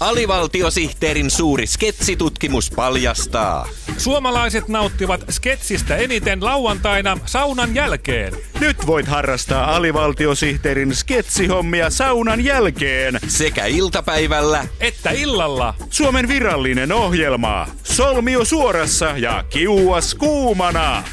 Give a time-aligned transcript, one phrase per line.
[0.00, 3.68] Alivaltiosihteerin suuri sketsitutkimus paljastaa.
[3.98, 8.32] Suomalaiset nauttivat sketsistä eniten lauantaina saunan jälkeen.
[8.60, 13.18] Nyt voit harrastaa alivaltiosihteerin sketsihommia saunan jälkeen.
[13.28, 15.74] Sekä iltapäivällä Että illalla.
[15.90, 17.68] Suomen virallinen ohjelma.
[17.82, 21.04] Solmio suorassa ja kiuas kuumana.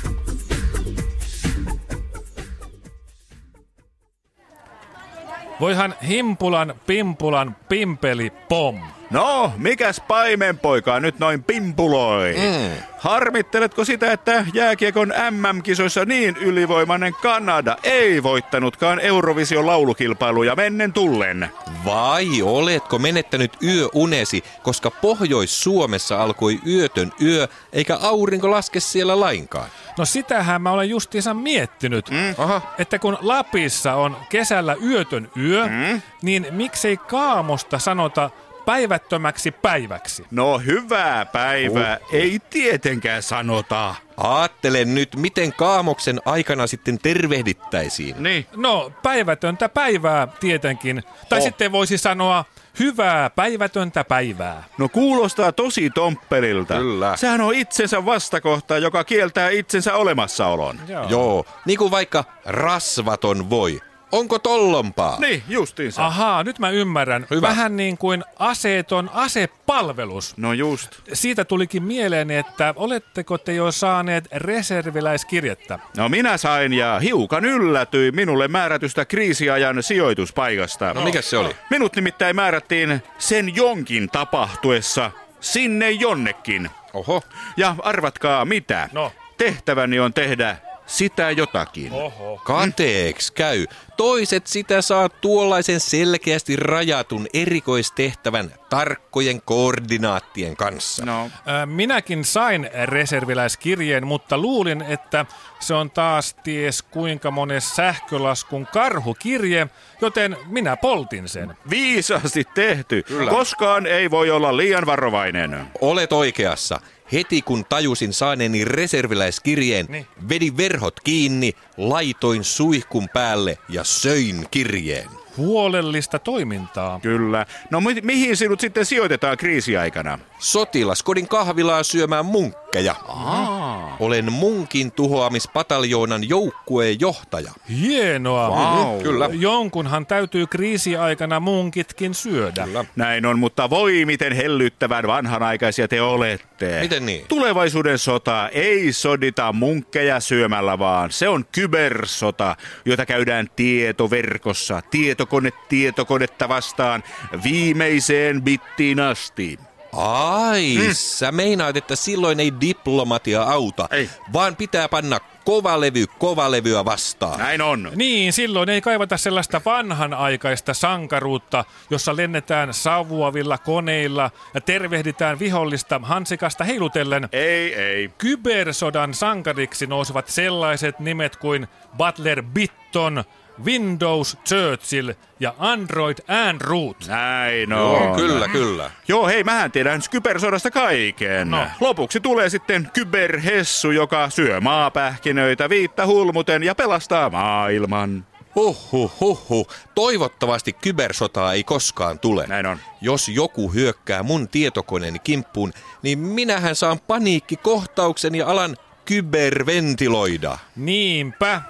[5.63, 8.75] Voihan himpulan, pimpulan, pimpeli, pom.
[9.13, 12.33] No, mikäs paimenpoika nyt noin pimpuloi?
[12.33, 12.83] Mm.
[12.97, 21.49] Harmitteletko sitä, että jääkiekon MM-kisoissa niin ylivoimainen Kanada ei voittanutkaan Eurovision laulukilpailuja mennen tullen?
[21.85, 29.69] vai oletko menettänyt yöunesi, koska Pohjois-Suomessa alkoi yötön yö, eikä aurinko laske siellä lainkaan?
[29.97, 32.35] No sitähän mä olen justiinsa miettinyt, mm.
[32.37, 32.61] Aha.
[32.77, 36.01] että kun Lapissa on kesällä yötön yö, mm.
[36.21, 38.29] niin miksei Kaamosta sanota
[38.65, 40.25] päivättömäksi päiväksi?
[40.31, 43.95] No hyvää päivää, ei tietenkään sanota.
[44.17, 48.23] Aattelen nyt, miten Kaamoksen aikana sitten tervehdittäisiin.
[48.23, 48.45] Niin.
[48.55, 51.03] No, päivätöntä päivää tietenkin.
[51.29, 51.43] Tai Oh.
[51.43, 52.45] sitten voisi sanoa
[52.79, 54.63] hyvää päivätöntä päivää.
[54.77, 56.73] No kuulostaa tosi tomppelilta.
[56.77, 57.17] Kyllä.
[57.17, 60.79] Sehän on itsensä vastakohta, joka kieltää itsensä olemassaolon.
[60.87, 61.05] Joo.
[61.09, 63.81] Joo, niin kuin vaikka rasvaton voi.
[64.13, 65.19] Onko tollompaa?
[65.19, 66.05] Niin, justiinsa.
[66.05, 67.27] Ahaa, nyt mä ymmärrän.
[67.31, 67.47] Hyvä.
[67.47, 70.37] Vähän niin kuin aseeton asepalvelus.
[70.37, 70.91] No just.
[71.13, 75.79] Siitä tulikin mieleeni, että oletteko te jo saaneet reserviläiskirjettä?
[75.97, 80.93] No minä sain ja hiukan yllätyin minulle määrätystä kriisiajan sijoituspaikasta.
[80.93, 81.55] No mikä se oli?
[81.69, 86.69] Minut nimittäin määrättiin sen jonkin tapahtuessa sinne jonnekin.
[86.93, 87.21] Oho.
[87.57, 88.89] Ja arvatkaa mitä.
[88.91, 89.11] No.
[89.37, 91.91] Tehtäväni on tehdä sitä jotakin.
[91.91, 92.41] Oho.
[92.43, 93.65] Kateeks käy.
[93.97, 101.05] Toiset sitä saa tuollaisen selkeästi rajatun erikoistehtävän tarkkojen koordinaattien kanssa.
[101.05, 101.29] No,
[101.65, 105.25] Minäkin sain reserviläiskirjeen, mutta luulin, että
[105.59, 109.67] se on taas ties kuinka monen sähkölaskun karhukirje,
[110.01, 111.57] joten minä poltin sen.
[111.69, 113.03] viisaasti tehty.
[113.03, 113.31] Kyllä.
[113.31, 115.65] Koskaan ei voi olla liian varovainen.
[115.81, 116.79] Olet oikeassa.
[117.13, 120.07] Heti kun tajusin saaneeni reserviläiskirjeen, Niin.
[120.29, 125.09] vedin verhot kiinni, laitoin suihkun päälle ja söin kirjeen.
[125.37, 126.99] Huolellista toimintaa.
[126.99, 127.45] Kyllä.
[127.71, 130.19] No mi- mihin sinut sitten sijoitetaan kriisiaikana?
[130.39, 132.25] Sotilaskodin kahvilaa syömään
[132.73, 132.95] munkkeja.
[133.07, 133.97] Aa.
[133.99, 137.51] Olen munkin tuhoamispataljoonan joukkueen johtaja.
[137.69, 138.49] Hienoa.
[138.49, 139.01] Vau.
[139.01, 139.29] Kyllä.
[139.33, 142.63] Jonkunhan täytyy kriisiaikana munkitkin syödä.
[142.63, 142.85] Kyllä.
[142.95, 146.79] Näin on, mutta voi miten hellyttävän vanhanaikaisia te olette.
[146.81, 147.25] Miten niin?
[147.27, 152.55] Tulevaisuuden sota ei sodita munkkeja syömällä, vaan se on kybersota,
[152.85, 157.03] jota käydään tietoverkossa, tietokone tietokonetta vastaan
[157.43, 159.59] viimeiseen bittiin asti.
[159.93, 164.09] Ai, sä meinaat, että silloin ei diplomatia auta, Ei.
[164.33, 167.39] vaan pitää panna kovalevy kovalevyä vastaan.
[167.39, 167.91] Näin on.
[167.95, 176.63] Niin, silloin ei kaivata sellaista vanhanaikaista sankaruutta, jossa lennetään savuavilla koneilla ja tervehditään vihollista hansikasta
[176.63, 177.29] heilutellen.
[177.31, 178.11] Ei, ei.
[178.17, 181.67] Kybersodan sankariksi nousevat sellaiset nimet kuin
[181.97, 183.23] Butler Bitton,
[183.65, 186.95] Windows Churchill ja Android Android.
[187.07, 188.03] Näin on.
[188.03, 188.91] Joo, kyllä, kyllä.
[189.07, 191.51] Joo, hei, mähän tiedän kybersodasta kaiken.
[191.51, 191.67] No.
[191.79, 198.25] Lopuksi tulee sitten kyberhessu, joka syö maapähkinöitä viittä hulmuten ja pelastaa maailman.
[198.55, 199.67] Huhhuh, huhhuh.
[199.95, 202.47] Toivottavasti kybersotaa ei koskaan tule.
[202.47, 202.77] Näin on.
[203.01, 208.75] Jos joku hyökkää mun tietokoneeni kimppuun, niin minähän saan paniikkikohtauksen ja alan
[209.05, 210.57] kyberventiloida.
[210.75, 211.61] Niinpä.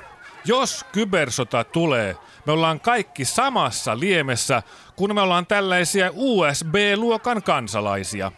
[0.46, 4.64] Jos kybersota tulee, me ollaan kaikki samassa liemessä,
[4.96, 8.32] kun me ollaan tällaisia USB-luokan kansalaisia.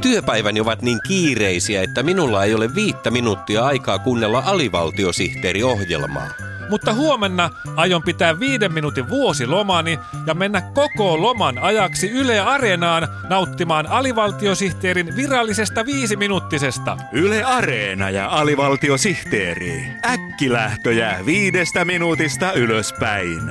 [0.00, 6.28] Työpäiväni ovat niin kiireisiä, että minulla ei ole viittä minuuttia aikaa kuunnella alivaltiosihteeriohjelmaa.
[6.74, 13.86] Mutta huomenna aion pitää viiden minuutin vuosilomani ja mennä koko loman ajaksi Yle Areenaan nauttimaan
[13.86, 16.96] alivaltiosihteerin virallisesta viisiminuuttisesta.
[17.12, 19.86] Yle Areena ja alivaltiosihteeri.
[20.06, 23.50] Äkkilähtöjä viidestä minuutista ylöspäin.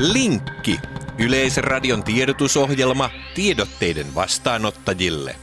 [0.00, 0.95] Linkki.
[1.18, 5.36] Yleisradion tiedotusohjelma tiedotteiden vastaanottajille.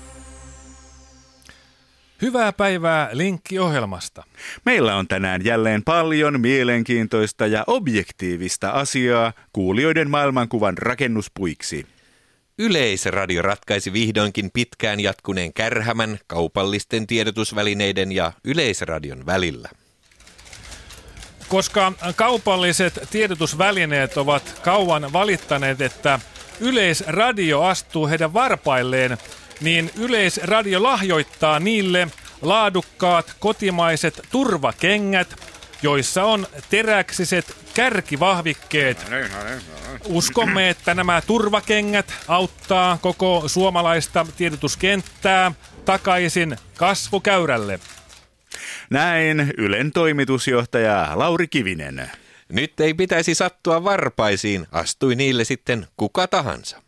[2.21, 4.23] Hyvää päivää Linkki-ohjelmasta.
[4.65, 11.85] Meillä on tänään jälleen paljon mielenkiintoista ja objektiivista asiaa kuulijoiden maailmankuvan rakennuspuiksi.
[12.59, 19.69] Yleisradio ratkaisi vihdoinkin pitkään jatkuneen kärhämän kaupallisten tiedotusvälineiden ja Yleisradion välillä.
[21.47, 26.19] Koska kaupalliset tiedotusvälineet ovat kauan valittaneet, että
[26.59, 29.17] Yleisradio astuu heidän varpailleen,
[29.61, 32.07] niin Yleisradio lahjoittaa niille
[32.41, 35.35] laadukkaat kotimaiset turvakengät,
[35.81, 39.05] joissa on teräksiset kärkivahvikkeet.
[40.05, 45.51] Uskomme, että nämä turvakengät auttaa koko suomalaista tiedotuskenttää
[45.85, 47.79] takaisin kasvukäyrälle.
[48.89, 52.11] Näin Ylen toimitusjohtaja Lauri Kivinen.
[52.49, 56.83] Nyt ei pitäisi sattua varpaisiin, astui niille sitten kuka tahansa.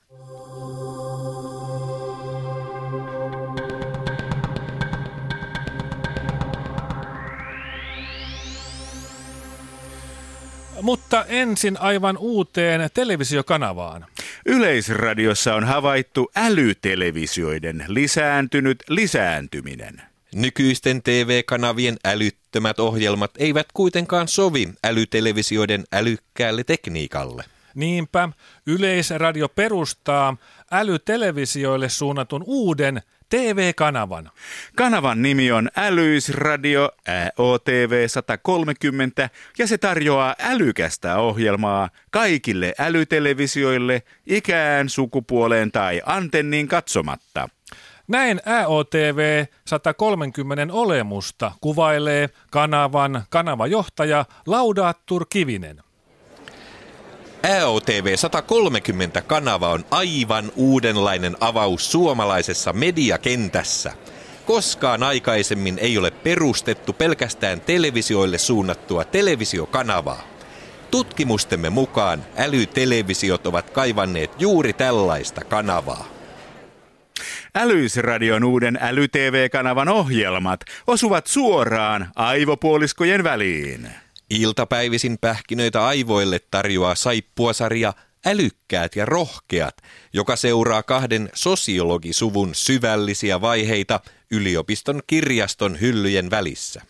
[10.81, 14.05] Mutta ensin aivan uuteen televisiokanavaan.
[14.45, 20.01] Yleisradiossa on havaittu älytelevisioiden lisääntynyt lisääntyminen.
[20.35, 27.43] Nykyisten TV-kanavien älyttömät ohjelmat eivät kuitenkaan sovi älytelevisioiden älykkäälle tekniikalle.
[27.75, 28.29] Niinpä
[28.67, 30.37] Yleisradio perustaa
[30.71, 34.31] älytelevisioille suunnatun uuden TV-kanavan.
[34.75, 36.91] Kanavan nimi on Älyisradio
[37.37, 47.49] AOTV 130 ja se tarjoaa älykästä ohjelmaa kaikille älytelevisioille ikään, sukupuoleen tai antenniin katsomatta.
[48.07, 55.81] Näin AOTV 130 olemusta kuvailee kanavan kanavajohtaja Laudaattur Kivinen.
[57.61, 63.93] AOTV 130 kanava on aivan uudenlainen avaus suomalaisessa mediakentässä.
[64.45, 70.21] Koskaan aikaisemmin ei ole perustettu pelkästään televisioille suunnattua televisiokanavaa.
[70.91, 76.14] Tutkimustemme mukaan älytelevisiot ovat kaivanneet juuri tällaista kanavaa.
[77.57, 83.89] Älyisradion uuden äly-TV-kanavan ohjelmat osuvat suoraan aivopuoliskojen väliin.
[84.29, 87.93] Iltapäivisin pähkinöitä aivoille tarjoaa saippuasarja
[88.25, 89.77] Älykkäät ja rohkeat,
[90.13, 93.99] joka seuraa kahden sosiologisuvun syvällisiä vaiheita
[94.31, 96.81] yliopiston kirjaston hyllyjen välissä.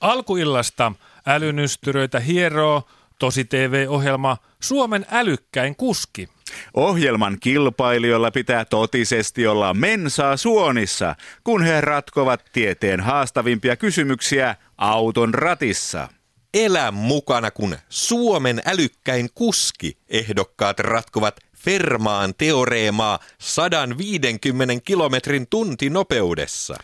[0.00, 0.92] Alkuillasta
[1.26, 2.88] älynystyröitä hieroo
[3.18, 6.28] tosi TV-ohjelma Suomen älykkäin kuski.
[6.74, 11.14] Ohjelman kilpailijoilla pitää totisesti olla mensaa suonissa,
[11.44, 16.08] kun he ratkovat tieteen haastavimpia kysymyksiä auton ratissa.
[16.54, 26.76] Elä mukana, kun Suomen älykkäin kuski ehdokkaat ratkovat Fermaan teoreemaa 150 kilometrin tuntinopeudessa.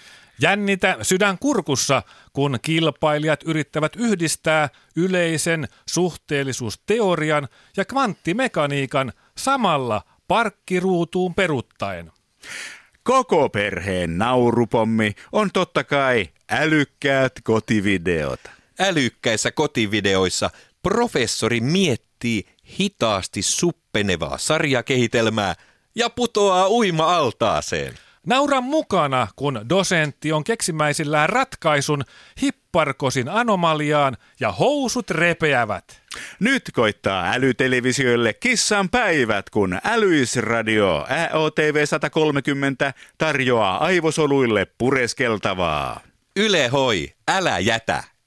[0.43, 2.03] Jännitä sydän kurkussa,
[2.33, 12.13] kun kilpailijat yrittävät yhdistää yleisen suhteellisuusteorian ja kvanttimekaniikan samalla parkkiruutuun peruttaen.
[13.03, 18.41] Koko perheen naurupommi on totta kai älykkäät kotivideot.
[18.81, 20.51] Älykkäissä kotivideoissa
[20.83, 22.45] professori miettii
[22.79, 25.55] hitaasti suppenevaa sarjakehitelmää
[25.95, 27.95] ja putoaa uima-altaaseen.
[28.27, 32.05] Naura mukana, kun dosentti on keksimäisillään ratkaisun
[32.43, 36.03] hipparkosin anomaliaan ja housut repeävät.
[36.41, 46.01] Nyt koittaa älytelevisioille kissan päivät, kun Älyisradio AOTV 130 tarjoaa aivosoluille pureskeltavaa.
[46.37, 48.18] Yle hoi, älä jätä.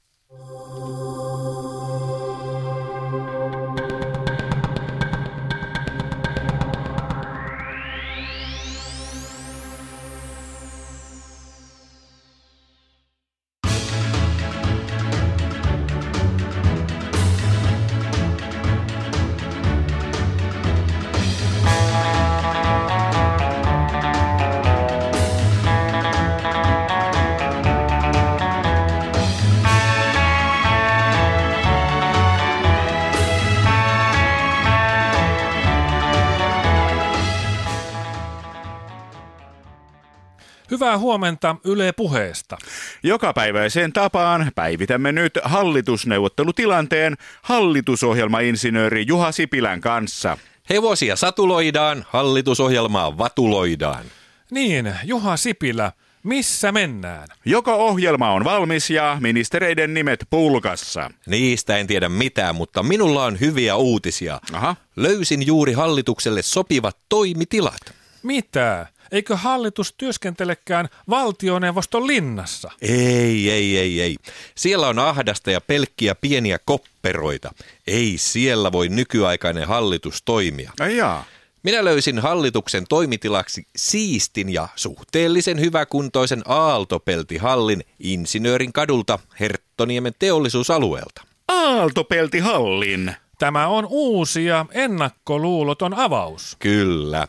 [40.82, 42.58] Hyvää huomenta Yle puheesta.
[43.04, 50.38] Jokapäiväiseen tapaan päivitämme nyt hallitusneuvottelutilanteen hallitusohjelmainsinööri Juha Sipilän kanssa.
[50.70, 54.06] Hevosia satuloidaan, hallitusohjelmaa vatuloidaan.
[54.52, 55.92] Niin, Juha Sipilä,
[56.24, 57.28] missä mennään?
[57.46, 61.12] Joko ohjelma on valmis ja ministereiden nimet pulkassa?
[61.26, 64.40] Niistä en tiedä mitään, mutta minulla on hyviä uutisia.
[64.54, 64.76] Aha.
[64.96, 68.01] Löysin juuri hallitukselle sopivat toimitilat.
[68.24, 68.88] Mitä?
[69.12, 72.72] Eikö hallitus työskentelekään valtioneuvoston linnassa?
[72.82, 74.16] Ei, ei, ei, ei.
[74.56, 77.52] Siellä on ahdasta ja pelkkiä pieniä kopperoita.
[77.88, 80.72] Ei siellä voi nykyaikainen hallitus toimia.
[80.80, 81.26] Ai jaa.
[81.64, 91.22] Minä löysin hallituksen toimitilaksi siistin ja suhteellisen hyväkuntoisen Aaltopeltihallin Insinöörin kadulta Herttoniemen teollisuusalueelta.
[91.48, 93.16] Aaltopeltihallin.
[93.40, 96.56] Tämä on uusi ja ennakkoluuloton avaus.
[96.60, 97.28] Kyllä.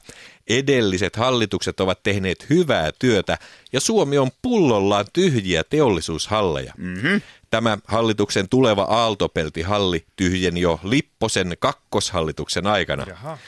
[0.49, 3.39] Edelliset hallitukset ovat tehneet hyvää työtä
[3.73, 6.73] ja Suomi on pullollaan tyhjiä teollisuushalleja.
[6.77, 7.21] Mm-hmm.
[7.51, 13.05] Tämä hallituksen tuleva Aaltopeltihalli tyhjeni jo Lipposen kakkoshallituksen aikana.
[13.09, 13.39] Jaha.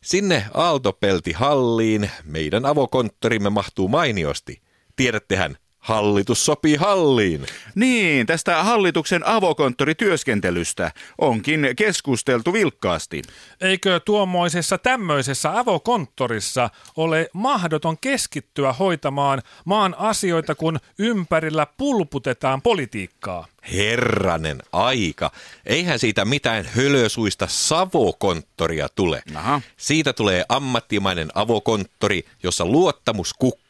[0.00, 4.62] Sinne Aaltopeltihalliin meidän avokonttorimme mahtuu mainiosti.
[4.96, 7.46] Tiedättehän, hallitus sopii halliin.
[7.74, 13.22] Niin, tästä hallituksen avokonttorityöskentelystä onkin keskusteltu vilkkaasti.
[13.60, 23.46] Eikö tuommoisessa tämmöisessä avokonttorissa ole mahdoton keskittyä hoitamaan maan asioita, kun ympärillä pulputetaan politiikkaa?
[23.72, 25.30] Herranen aika.
[25.66, 29.22] Eihän siitä mitään hölösuista savokonttoria tule.
[29.34, 29.60] Aha.
[29.76, 33.61] Siitä tulee ammattimainen avokonttori, jossa luottamus kukkuu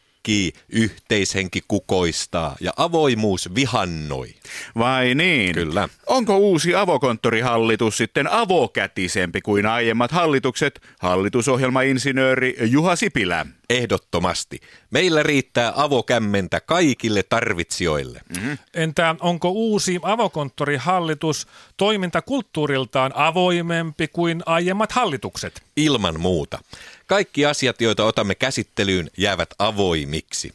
[0.69, 4.35] yhteishenki kukoistaa ja avoimuus vihannoi.
[4.79, 5.55] Vai niin?
[5.55, 5.88] Kyllä.
[6.07, 10.81] Onko uusi avokonttorihallitus sitten avokätisempi kuin aiemmat hallitukset?
[11.00, 13.47] Hallitusohjelmainsinööri Juha Sipilä.
[13.73, 14.61] Ehdottomasti.
[14.91, 18.21] Meillä riittää avokämmentä kaikille tarvitsijoille.
[18.37, 18.59] Mm-hmm.
[18.75, 25.62] Entä onko uusi avokonttorihallitus toimintakulttuuriltaan avoimempi kuin aiemmat hallitukset?
[25.76, 26.59] Ilman muuta.
[27.07, 30.52] Kaikki asiat, joita otamme käsittelyyn, jäävät avoimiksi.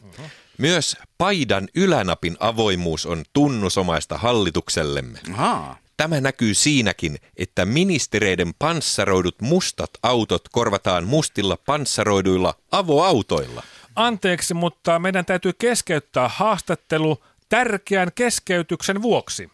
[0.58, 5.18] Myös paidan ylänapin avoimuus on tunnusomaista hallituksellemme.
[5.34, 5.76] Aha.
[5.98, 13.62] Tämä näkyy siinäkin, että ministereiden panssaroidut mustat autot korvataan mustilla panssaroiduilla avoautoilla.
[13.96, 19.50] Anteeksi, mutta meidän täytyy keskeyttää haastattelu tärkeän keskeytyksen vuoksi.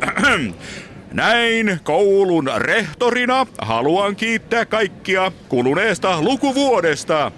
[1.12, 7.32] Näin koulun rehtorina haluan kiittää kaikkia kuluneesta lukuvuodesta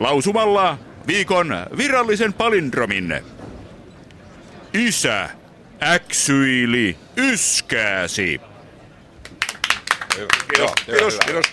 [0.00, 3.14] lausumalla viikon virallisen palindromin.
[4.72, 5.43] Isä
[5.82, 8.40] äksyili yskääsi.
[10.16, 11.46] Kiitos, kiitos, kiitos.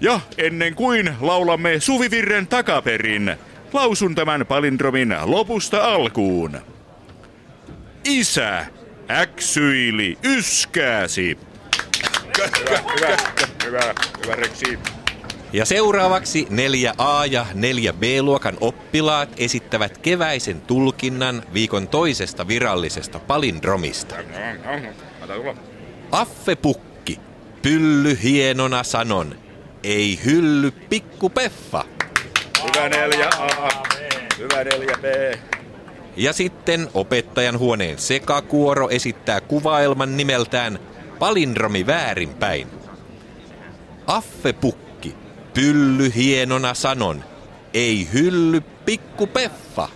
[0.00, 3.36] Ja ennen kuin laulamme suvivirren takaperin,
[3.72, 6.60] lausun tämän palindromin lopusta alkuun.
[8.04, 8.66] Isä
[9.10, 11.38] äksyili yskääsi.
[12.38, 13.16] Hyvä, hyvä,
[13.64, 14.78] hyvä, hyvä Reksi.
[15.52, 24.14] Ja seuraavaksi 4A ja 4B-luokan oppilaat esittävät keväisen tulkinnan viikon toisesta virallisesta palindromista.
[26.10, 27.20] Affepukki,
[27.62, 29.34] pylly hienona sanon,
[29.84, 31.84] ei hylly pikku peffa.
[32.64, 33.70] Hyvä neljä A.
[34.38, 35.04] Hyvä neljä B.
[36.16, 40.78] Ja sitten opettajan huoneen sekakuoro esittää kuvaelman nimeltään
[41.18, 42.68] Palindromi väärinpäin.
[44.06, 44.91] Affepukki,
[45.54, 47.24] pylly hienona sanon,
[47.74, 49.88] ei hylly pikku peffa.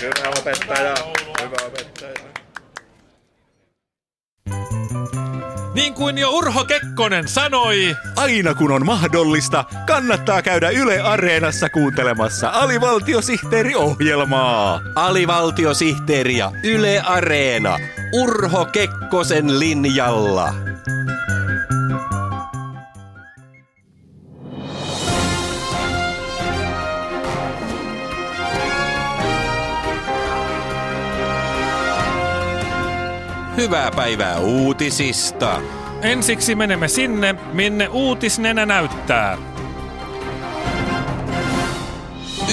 [0.00, 0.94] Hyvä opettaja.
[1.42, 2.14] Hyvä opettaja.
[5.74, 12.50] Niin kuin jo Urho Kekkonen sanoi, Aina kun on mahdollista, kannattaa käydä Yle Areenassa kuuntelemassa
[12.50, 14.80] alivaltiosihteeriohjelmaa.
[14.94, 17.78] Alivaltiosihteeri ja Yle Areena,
[18.12, 20.54] Urho Kekkosen linjalla.
[33.56, 35.60] Hyvää päivää uutisista.
[36.02, 39.38] ensiksi menemme sinne, minne uutisnenä näyttää.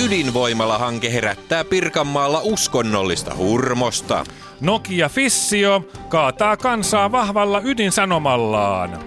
[0.05, 4.23] Ydinvoimala-hanke herättää Pirkanmaalla uskonnollista hurmosta.
[4.61, 8.99] Nokia Fissio kaataa kansaa vahvalla ydinsanomallaan.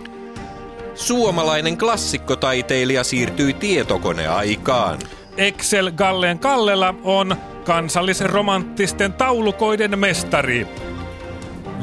[0.95, 4.99] Suomalainen klassikkotaiteilija siirtyi tietokoneaikaan.
[5.37, 10.90] Excel Gallen Kallela on kansallisromanttisten taulukoiden mestari.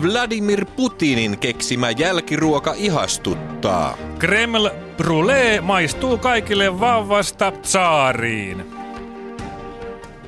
[0.01, 3.97] Vladimir Putinin keksimä jälkiruoka ihastuttaa.
[4.19, 8.65] Kreml Brûlée maistuu kaikille vauvasta tsaariin.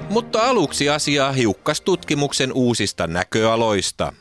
[0.09, 4.13] Mutta aluksi asiaa hiukkastutkimuksen uusista näköaloista.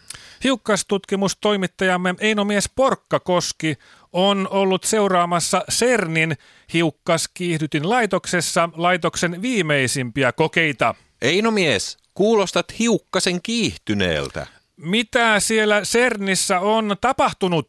[0.45, 3.76] Hiukkastutkimustoimittajamme Einomies Porkkakoski
[4.12, 6.37] on ollut seuraamassa CERNin
[6.73, 10.95] hiukkaskiihdytin laitoksessa laitoksen viimeisimpiä kokeita.
[11.23, 14.58] Eino mies, kuulostat hiukkasen kiihtyneeltä.
[14.85, 17.67] Mitä siellä CERNissä on tapahtunut?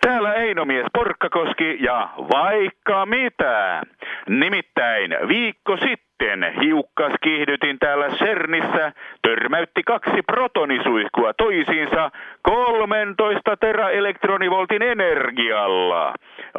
[0.00, 3.82] Täällä Einomies Porkkakoski ja vaikka mitä.
[4.28, 12.10] Nimittäin viikko sitten hiukkaskiihdytin täällä CERNissä törmäytti kaksi protonisuihkua toisiinsa
[12.42, 16.14] 13 teraelektronivoltin energialla.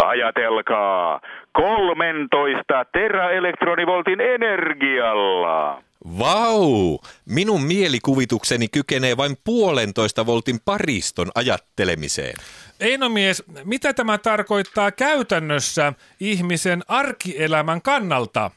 [0.06, 5.84] Ajatelkaa, 13 teraelektronivoltin energialla.
[6.20, 7.00] Vau!
[7.30, 12.36] Minun mielikuvitukseni kykenee vain puolentoista voltin pariston ajattelemiseen.
[12.80, 18.52] Eino mies, mitä tämä tarkoittaa käytännössä ihmisen arkielämän kannalta?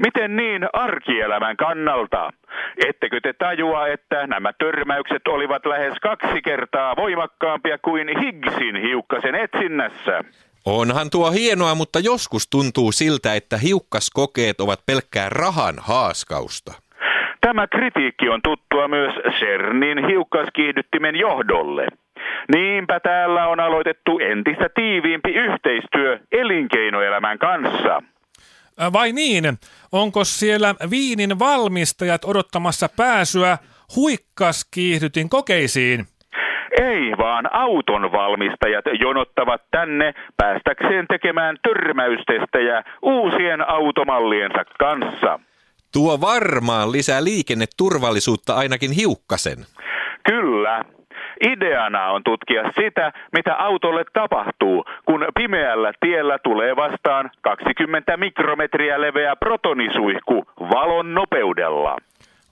[0.00, 2.32] Miten niin arkielämän kannalta?
[2.88, 10.24] Ettekö te tajua, että nämä törmäykset olivat lähes kaksi kertaa voimakkaampia kuin Higgsin hiukkasen etsinnässä?
[10.66, 16.72] Onhan tuo hienoa, mutta joskus tuntuu siltä, että hiukkaskokeet ovat pelkkää rahan haaskausta.
[17.40, 21.86] Tämä kritiikki on tuttua myös CERNin hiukkaskiihdyttimen johdolle.
[22.54, 28.02] Niinpä täällä on aloitettu entistä tiiviimpi yhteistyö elinkeinoelämän kanssa.
[28.82, 29.44] Äh, Vai niin?
[29.92, 33.58] Onko siellä viinin valmistajat odottamassa pääsyä
[33.96, 36.06] huikkaskiihdytin kokeisiin?
[36.76, 45.40] Ei, vaan auton valmistajat jonottavat tänne päästäkseen tekemään törmäystestejä uusien automalliensa kanssa.
[45.92, 49.58] Tuo varmaan lisää liikenneturvallisuutta ainakin hiukkasen.
[50.28, 50.84] Kyllä.
[51.40, 59.36] Ideana on tutkia sitä, mitä autolle tapahtuu, kun pimeällä tiellä tulee vastaan 20 mikrometriä leveä
[59.36, 61.96] protonisuihku valon nopeudella.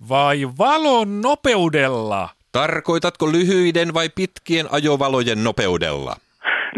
[0.09, 2.29] Vai valon nopeudella?
[2.61, 6.15] Tarkoitatko lyhyiden vai pitkien ajovalojen nopeudella?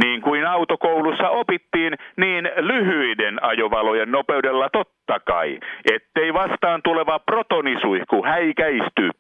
[0.02, 5.60] Niin kuin autokoulussa opittiin, niin lyhyiden ajovalojen nopeudella totta kai,
[5.94, 9.10] ettei vastaan tuleva protonisuihku häikäisty.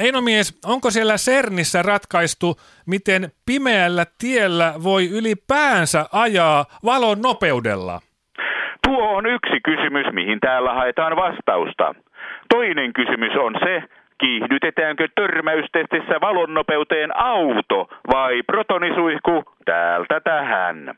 [0.00, 2.56] Eino mies, onko siellä CERNissä ratkaistu,
[2.86, 8.00] miten pimeällä tiellä voi ylipäänsä ajaa valon nopeudella?
[8.86, 11.94] Tuo on yksi kysymys, mihin täällä haetaan vastausta.
[12.48, 13.82] Toinen kysymys on se,
[14.18, 20.94] kiihdytetäänkö törmäystestissä valonnopeuteen auto vai protonisuihku täältä tähän.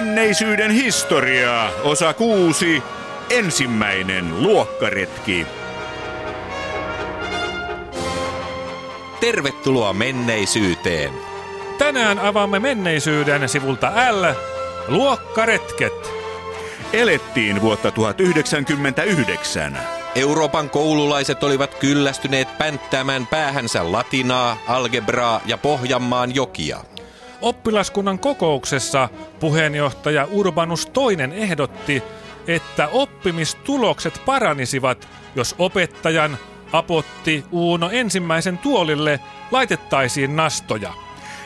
[0.00, 2.82] Menneisyyden historiaa, osa kuusi,
[3.30, 5.46] ensimmäinen luokkaretki.
[9.20, 11.12] Tervetuloa menneisyyteen.
[11.78, 14.34] Tänään avaamme menneisyyden sivulta L.
[14.88, 16.12] Luokkaretket.
[16.92, 19.78] Elettiin vuotta 1099.
[20.14, 26.80] Euroopan koululaiset olivat kyllästyneet pänttäämään päähänsä latinaa, algebraa ja Pohjanmaan jokia.
[27.42, 29.08] Oppilaskunnan kokouksessa
[29.40, 32.02] puheenjohtaja Urbanus II ehdotti,
[32.46, 36.38] että oppimistulokset paranisivat, jos opettajan
[36.72, 40.92] Apotti Uuno ensimmäisen tuolille laitettaisiin nastoja.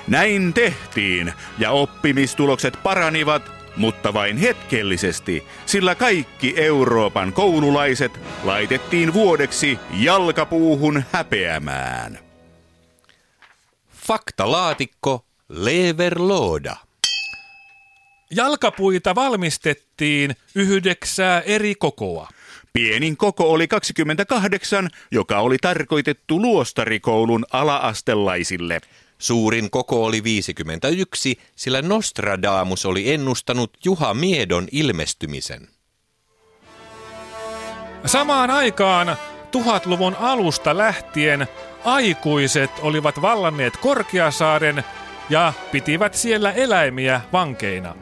[0.09, 3.43] Näin tehtiin, ja oppimistulokset paranivat,
[3.77, 12.19] mutta vain hetkellisesti, sillä kaikki Euroopan koululaiset laitettiin vuodeksi jalkapuuhun häpeämään.
[14.07, 16.77] Faktalaatikko Leverlooda.
[18.31, 22.29] Jalkapuita valmistettiin yhdeksää eri kokoa.
[22.73, 28.81] Pienin koko oli 28, joka oli tarkoitettu luostarikoulun alaastelaisille.
[29.19, 35.69] Suurin koko oli 51, sillä Nostradamus oli ennustanut Juha Miedon ilmestymisen.
[38.07, 39.17] Samaan aikaan
[39.51, 41.49] tuhatluvun alusta lähtien
[41.85, 44.85] aikuiset olivat vallanneet Korkeasaaren
[45.31, 47.95] ja pitivät siellä eläimiä vankeina.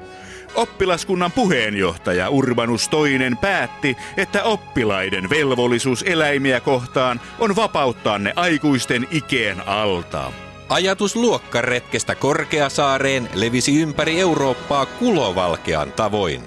[0.55, 9.69] Oppilaskunnan puheenjohtaja Urbanus II päätti, että oppilaiden velvollisuus eläimiä kohtaan on vapauttaa ne aikuisten ikeen
[9.69, 10.33] alta.
[10.69, 16.43] Ajatus luokkaretkestä Korkeasaareen levisi ympäri Eurooppaa kulovalkean tavoin.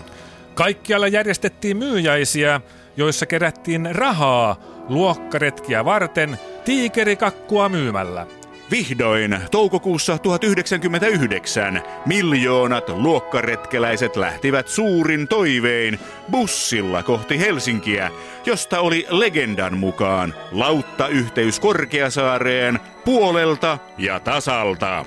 [0.55, 2.61] Kaikkialla järjestettiin myyjäisiä,
[2.97, 4.59] joissa kerättiin rahaa
[4.89, 8.27] luokkaretkiä varten tiikerikakkua myymällä.
[8.71, 15.99] Vihdoin toukokuussa 1999 miljoonat luokkaretkeläiset lähtivät suurin toivein
[16.31, 18.11] bussilla kohti Helsinkiä,
[18.45, 25.05] josta oli legendan mukaan lautta-yhteys Korkeasaareen puolelta ja tasalta.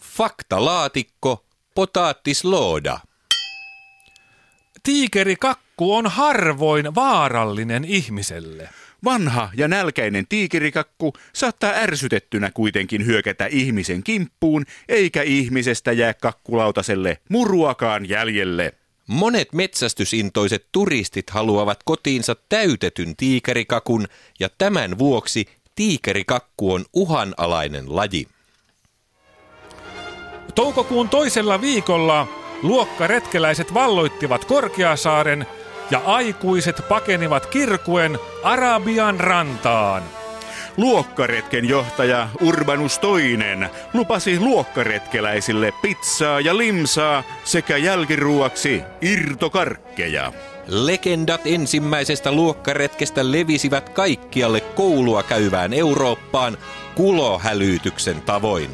[0.00, 3.00] Faktalaatikko, potaattislooda.
[4.82, 8.68] Tiikerikakku on harvoin vaarallinen ihmiselle.
[9.04, 18.08] Vanha ja nälkäinen tiikirikakku saattaa ärsytettynä kuitenkin hyökätä ihmisen kimppuun, eikä ihmisestä jää kakkulautaselle muruakaan
[18.08, 18.72] jäljelle.
[19.06, 24.06] Monet metsästysintoiset turistit haluavat kotiinsa täytetyn tiikerikakun
[24.40, 28.28] ja tämän vuoksi tiikerikakku on uhanalainen laji.
[30.54, 32.28] Toukokuun toisella viikolla
[32.62, 35.46] luokkaretkeläiset valloittivat Korkeasaaren
[35.90, 40.02] ja aikuiset pakenivat kirkuen Arabian rantaan.
[40.76, 50.32] Luokkaretken johtaja Urbanus II lupasi luokkaretkeläisille pizzaa ja limsaa sekä jälkiruuaksi irtokarkkeja.
[50.66, 56.58] Legendat ensimmäisestä luokkaretkestä levisivät kaikkialle koulua käyvään Eurooppaan
[56.94, 58.70] kulohälytyksen tavoin.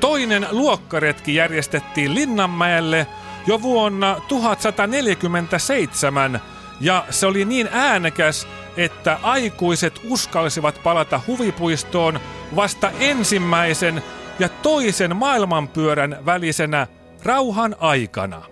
[0.00, 3.06] Toinen luokkaretki järjestettiin Linnanmäelle
[3.46, 6.40] jo vuonna 1147
[6.80, 12.20] ja se oli niin äänekäs, että aikuiset uskalsivat palata huvipuistoon
[12.56, 14.02] vasta ensimmäisen
[14.38, 16.86] ja toisen maailmanpyörän välisenä
[17.22, 18.42] rauhan aikana.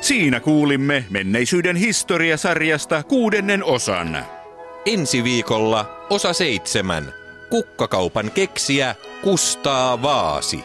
[0.00, 4.24] Siinä kuulimme menneisyyden historiasarjasta kuudennen osan.
[4.86, 7.19] Ensi viikolla osa seitsemän.
[7.50, 10.64] Kukkakaupan keksiä Kustaa Vaasi.